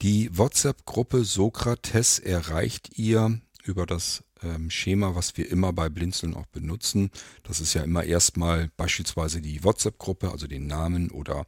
Die 0.00 0.36
WhatsApp-Gruppe 0.36 1.24
Sokrates 1.24 2.20
erreicht 2.20 2.96
ihr 2.98 3.40
über 3.64 3.84
das 3.84 4.22
ähm, 4.44 4.70
Schema, 4.70 5.16
was 5.16 5.36
wir 5.36 5.50
immer 5.50 5.72
bei 5.72 5.88
Blinzeln 5.88 6.34
auch 6.34 6.46
benutzen. 6.46 7.10
Das 7.42 7.60
ist 7.60 7.74
ja 7.74 7.82
immer 7.82 8.04
erstmal 8.04 8.70
beispielsweise 8.76 9.40
die 9.40 9.64
WhatsApp-Gruppe, 9.64 10.30
also 10.30 10.46
den 10.46 10.68
Namen 10.68 11.10
oder 11.10 11.46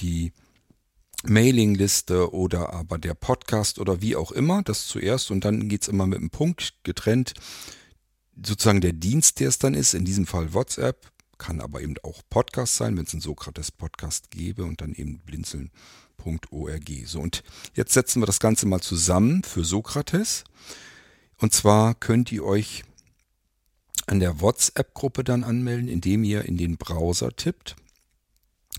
die 0.00 0.32
Mailingliste 1.24 2.34
oder 2.34 2.72
aber 2.72 2.98
der 2.98 3.14
Podcast 3.14 3.78
oder 3.78 4.02
wie 4.02 4.16
auch 4.16 4.32
immer, 4.32 4.62
das 4.62 4.88
zuerst 4.88 5.30
und 5.30 5.44
dann 5.44 5.68
geht 5.68 5.82
es 5.82 5.88
immer 5.88 6.08
mit 6.08 6.18
einem 6.18 6.30
Punkt 6.30 6.74
getrennt. 6.82 7.34
Sozusagen 8.34 8.80
der 8.80 8.94
Dienst, 8.94 9.38
der 9.38 9.48
es 9.48 9.58
dann 9.58 9.74
ist, 9.74 9.94
in 9.94 10.04
diesem 10.04 10.26
Fall 10.26 10.52
WhatsApp, 10.52 11.12
kann 11.38 11.60
aber 11.60 11.80
eben 11.80 11.94
auch 12.02 12.22
Podcast 12.28 12.76
sein, 12.76 12.96
wenn 12.96 13.04
es 13.04 13.12
einen 13.12 13.20
Sokrates-Podcast 13.20 14.32
gäbe 14.32 14.64
und 14.64 14.80
dann 14.80 14.92
eben 14.92 15.22
blinzeln.org. 16.22 16.90
So, 17.06 17.20
und 17.20 17.42
jetzt 17.74 17.92
setzen 17.92 18.20
wir 18.22 18.26
das 18.26 18.40
Ganze 18.40 18.66
mal 18.66 18.80
zusammen 18.80 19.42
für 19.42 19.64
Sokrates. 19.64 20.44
Und 21.38 21.52
zwar 21.52 21.94
könnt 21.94 22.30
ihr 22.32 22.44
euch 22.44 22.84
an 24.06 24.20
der 24.20 24.40
WhatsApp-Gruppe 24.40 25.24
dann 25.24 25.44
anmelden, 25.44 25.88
indem 25.88 26.24
ihr 26.24 26.44
in 26.44 26.56
den 26.56 26.76
Browser 26.76 27.34
tippt, 27.34 27.76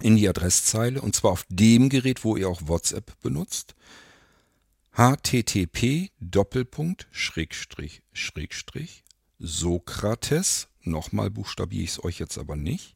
in 0.01 0.15
die 0.15 0.27
Adresszeile, 0.27 1.01
und 1.01 1.15
zwar 1.15 1.31
auf 1.31 1.45
dem 1.49 1.89
Gerät, 1.89 2.23
wo 2.23 2.35
ihr 2.35 2.49
auch 2.49 2.61
WhatsApp 2.65 3.19
benutzt, 3.21 3.75
http 4.95 6.11
Doppelpunkt 6.19 7.07
Schrägstrich 7.11 8.03
Schrägstrich 8.11 9.03
Sokrates, 9.39 10.67
nochmal 10.83 11.31
buchstabiere 11.31 11.83
ich 11.83 11.91
es 11.91 12.03
euch 12.03 12.19
jetzt 12.19 12.37
aber 12.37 12.55
nicht, 12.55 12.95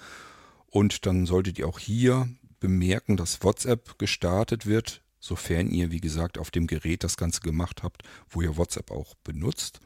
und 0.66 1.06
dann 1.06 1.26
solltet 1.26 1.58
ihr 1.58 1.68
auch 1.68 1.78
hier 1.78 2.28
bemerken, 2.60 3.16
dass 3.16 3.42
WhatsApp 3.42 3.98
gestartet 3.98 4.66
wird, 4.66 5.02
sofern 5.18 5.70
ihr, 5.70 5.90
wie 5.90 6.00
gesagt, 6.00 6.38
auf 6.38 6.50
dem 6.50 6.66
Gerät 6.66 7.04
das 7.04 7.16
Ganze 7.16 7.40
gemacht 7.40 7.82
habt, 7.82 8.02
wo 8.28 8.42
ihr 8.42 8.56
WhatsApp 8.56 8.90
auch 8.90 9.14
benutzt. 9.24 9.80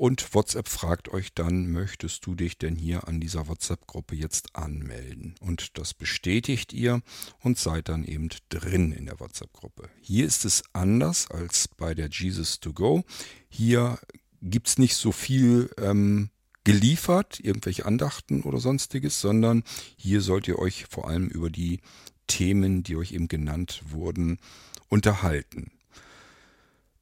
Und 0.00 0.32
WhatsApp 0.32 0.66
fragt 0.66 1.10
euch 1.10 1.34
dann, 1.34 1.70
möchtest 1.72 2.24
du 2.24 2.34
dich 2.34 2.56
denn 2.56 2.74
hier 2.74 3.06
an 3.06 3.20
dieser 3.20 3.48
WhatsApp-Gruppe 3.48 4.14
jetzt 4.14 4.56
anmelden? 4.56 5.34
Und 5.42 5.76
das 5.76 5.92
bestätigt 5.92 6.72
ihr 6.72 7.02
und 7.40 7.58
seid 7.58 7.90
dann 7.90 8.06
eben 8.06 8.30
drin 8.48 8.92
in 8.92 9.04
der 9.04 9.20
WhatsApp-Gruppe. 9.20 9.90
Hier 10.00 10.24
ist 10.24 10.46
es 10.46 10.62
anders 10.72 11.30
als 11.30 11.68
bei 11.68 11.92
der 11.92 12.08
Jesus 12.08 12.60
to 12.60 12.72
Go. 12.72 13.04
Hier 13.50 13.98
gibt 14.40 14.68
es 14.68 14.78
nicht 14.78 14.94
so 14.94 15.12
viel 15.12 15.68
ähm, 15.76 16.30
geliefert, 16.64 17.38
irgendwelche 17.38 17.84
Andachten 17.84 18.40
oder 18.40 18.58
sonstiges, 18.58 19.20
sondern 19.20 19.64
hier 19.98 20.22
sollt 20.22 20.48
ihr 20.48 20.58
euch 20.58 20.86
vor 20.88 21.10
allem 21.10 21.28
über 21.28 21.50
die 21.50 21.82
Themen, 22.26 22.82
die 22.82 22.96
euch 22.96 23.12
eben 23.12 23.28
genannt 23.28 23.82
wurden, 23.90 24.38
unterhalten. 24.88 25.70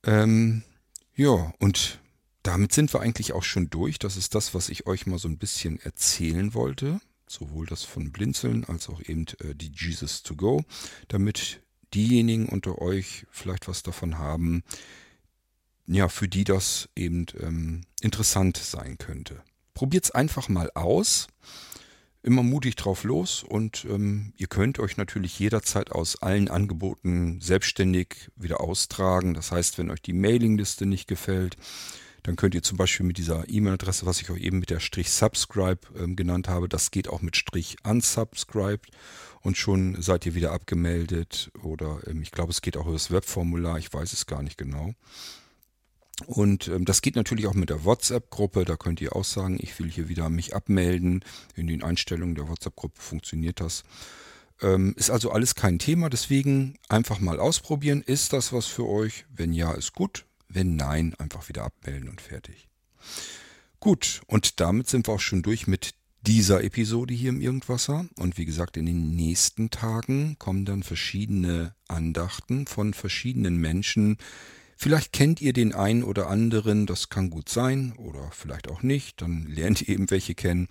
Ähm, 0.03 0.65
ja, 1.15 1.53
und 1.61 2.01
damit 2.43 2.73
sind 2.73 2.93
wir 2.93 3.01
eigentlich 3.01 3.33
auch 3.33 3.43
schon 3.43 3.71
durch. 3.71 3.99
Das 3.99 4.17
ist 4.17 4.35
das, 4.35 4.55
was 4.55 4.69
ich 4.69 4.87
euch 4.87 5.07
mal 5.07 5.19
so 5.19 5.29
ein 5.29 5.39
bisschen 5.39 5.81
erzählen 5.81 6.55
wollte. 6.55 7.01
Sowohl 7.27 7.67
das 7.67 7.85
von 7.85 8.11
Blinzeln 8.11 8.65
als 8.65 8.89
auch 8.89 9.03
eben 9.03 9.27
äh, 9.41 9.55
die 9.55 9.71
Jesus 9.75 10.23
to 10.23 10.35
Go, 10.35 10.65
damit 11.09 11.61
diejenigen 11.95 12.49
unter 12.49 12.81
euch 12.81 13.27
vielleicht 13.31 13.69
was 13.69 13.83
davon 13.83 14.19
haben, 14.19 14.63
ja, 15.87 16.09
für 16.09 16.29
die 16.29 16.45
das 16.45 16.89
eben 16.97 17.27
ähm, 17.41 17.83
interessant 18.01 18.57
sein 18.57 18.99
könnte. 18.99 19.43
Probiert's 19.75 20.11
einfach 20.11 20.49
mal 20.49 20.71
aus. 20.75 21.29
Immer 22.23 22.43
mutig 22.43 22.75
drauf 22.75 23.05
los 23.05 23.45
und 23.45 23.87
ähm, 23.89 24.33
ihr 24.37 24.49
könnt 24.49 24.81
euch 24.81 24.97
natürlich 24.97 25.39
jederzeit 25.39 25.93
aus 25.93 26.21
allen 26.21 26.49
Angeboten 26.49 27.41
selbstständig 27.41 28.31
wieder 28.37 28.61
austragen. 28.61 29.35
Das 29.35 29.53
heißt, 29.53 29.79
wenn 29.79 29.91
euch 29.91 30.03
die 30.03 30.13
Mailingliste 30.13 30.85
nicht 30.85 31.07
gefällt, 31.07 31.57
dann 32.23 32.37
könnt 32.37 32.55
ihr 32.55 32.63
zum 32.63 32.77
Beispiel 32.77 33.07
mit 33.07 33.19
dieser 33.19 33.49
E-Mail-Adresse, 33.49 34.07
was 34.07 34.21
ich 34.21 34.31
euch 34.31 34.41
eben 34.41 34.59
mit 34.59 34.71
der 34.71 34.81
Strich 34.81 35.11
Subscribe 35.11 35.81
ähm, 35.99 36.17
genannt 36.17 36.49
habe, 36.49 36.69
das 36.69 36.91
geht 36.91 37.09
auch 37.09 37.23
mit 37.23 37.37
Strich 37.37 37.77
Unsubscribed 37.85 38.91
und 39.41 39.57
schon 39.57 40.01
seid 40.01 40.27
ihr 40.27 40.35
wieder 40.35 40.53
abgemeldet 40.53 41.51
oder 41.63 42.01
ähm, 42.07 42.23
ich 42.23 42.33
glaube, 42.33 42.51
es 42.51 42.63
geht 42.63 42.77
auch 42.77 42.87
über 42.87 42.95
das 42.95 43.11
Webformular, 43.11 43.79
ich 43.79 43.93
weiß 43.93 44.13
es 44.13 44.27
gar 44.27 44.43
nicht 44.43 44.59
genau. 44.59 44.95
Und 46.27 46.69
ähm, 46.69 46.85
das 46.85 47.01
geht 47.01 47.17
natürlich 47.17 47.47
auch 47.47 47.55
mit 47.55 47.71
der 47.71 47.85
WhatsApp-Gruppe. 47.85 48.65
Da 48.65 48.77
könnt 48.77 49.01
ihr 49.01 49.15
auch 49.15 49.25
sagen, 49.25 49.59
ich 49.61 49.79
will 49.79 49.89
hier 49.91 50.09
wieder 50.09 50.29
mich 50.31 50.55
abmelden. 50.55 51.25
In 51.55 51.69
den 51.69 51.83
Einstellungen 51.85 52.35
der 52.35 52.49
WhatsApp-Gruppe 52.49 53.01
funktioniert 53.01 53.61
das. 53.61 53.85
Ähm, 54.61 54.95
ist 54.97 55.11
also 55.11 55.31
alles 55.31 55.55
kein 55.55 55.79
Thema, 55.79 56.11
deswegen 56.11 56.77
einfach 56.89 57.21
mal 57.21 57.39
ausprobieren. 57.39 58.03
Ist 58.03 58.33
das 58.33 58.53
was 58.53 58.67
für 58.67 58.89
euch? 58.89 59.27
Wenn 59.31 59.53
ja, 59.53 59.73
ist 59.73 59.93
gut. 59.93 60.25
Wenn 60.49 60.77
nein, 60.77 61.15
einfach 61.19 61.49
wieder 61.49 61.65
abmelden 61.65 62.09
und 62.09 62.21
fertig. 62.21 62.69
Gut, 63.81 64.23
und 64.27 64.61
damit 64.61 64.89
sind 64.89 65.07
wir 65.07 65.15
auch 65.15 65.21
schon 65.21 65.43
durch 65.43 65.67
mit 65.67 65.95
dieser 66.23 66.65
Episode 66.65 67.15
hier 67.15 67.31
im 67.31 67.41
Irgendwasser. 67.41 68.07
Und 68.17 68.39
wie 68.39 68.45
gesagt, 68.45 68.77
in 68.77 68.87
den 68.87 69.15
nächsten 69.15 69.71
Tagen 69.71 70.37
kommen 70.39 70.65
dann 70.65 70.83
verschiedene 70.83 71.75
Andachten 71.87 72.67
von 72.67 72.93
verschiedenen 72.93 73.57
Menschen. 73.57 74.17
Vielleicht 74.77 75.13
kennt 75.13 75.41
ihr 75.41 75.53
den 75.53 75.75
einen 75.75 76.03
oder 76.03 76.29
anderen, 76.29 76.87
das 76.87 77.09
kann 77.09 77.31
gut 77.31 77.49
sein, 77.49 77.95
oder 77.97 78.31
vielleicht 78.33 78.69
auch 78.69 78.83
nicht, 78.83 79.23
dann 79.23 79.47
lernt 79.47 79.83
ihr 79.89 79.89
eben 79.89 80.11
welche 80.11 80.35
kennen. 80.35 80.69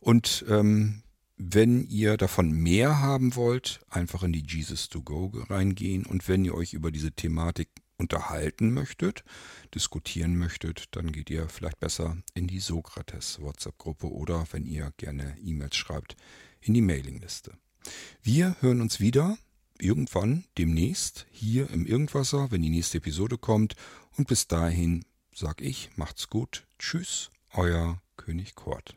Und 0.00 0.44
ähm, 0.48 1.02
wenn 1.36 1.86
ihr 1.86 2.16
davon 2.16 2.50
mehr 2.52 3.00
haben 3.00 3.34
wollt, 3.34 3.80
einfach 3.88 4.22
in 4.22 4.32
die 4.32 4.44
Jesus 4.46 4.88
to 4.88 5.02
Go 5.02 5.32
reingehen. 5.48 6.04
Und 6.04 6.28
wenn 6.28 6.44
ihr 6.44 6.54
euch 6.54 6.74
über 6.74 6.90
diese 6.90 7.12
Thematik 7.12 7.68
unterhalten 8.00 8.72
möchtet, 8.72 9.22
diskutieren 9.74 10.36
möchtet, 10.36 10.88
dann 10.96 11.12
geht 11.12 11.30
ihr 11.30 11.48
vielleicht 11.48 11.78
besser 11.78 12.16
in 12.34 12.48
die 12.48 12.58
Sokrates 12.58 13.40
WhatsApp-Gruppe 13.40 14.10
oder 14.10 14.46
wenn 14.50 14.66
ihr 14.66 14.92
gerne 14.96 15.36
E-Mails 15.44 15.76
schreibt, 15.76 16.16
in 16.60 16.74
die 16.74 16.82
Mailingliste. 16.82 17.52
Wir 18.22 18.56
hören 18.60 18.80
uns 18.80 19.00
wieder 19.00 19.38
irgendwann 19.78 20.44
demnächst 20.58 21.26
hier 21.30 21.70
im 21.70 21.86
Irgendwasser, 21.86 22.50
wenn 22.50 22.62
die 22.62 22.70
nächste 22.70 22.98
Episode 22.98 23.38
kommt. 23.38 23.76
Und 24.16 24.28
bis 24.28 24.48
dahin 24.48 25.04
sag 25.34 25.60
ich, 25.60 25.90
macht's 25.96 26.28
gut. 26.28 26.66
Tschüss, 26.78 27.30
euer 27.52 28.02
König 28.16 28.54
Kort. 28.54 28.96